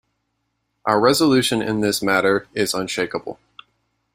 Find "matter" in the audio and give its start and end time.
2.01-2.47